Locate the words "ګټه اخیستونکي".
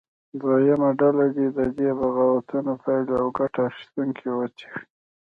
3.37-4.27